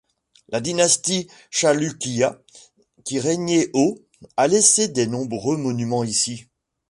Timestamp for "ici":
6.03-6.47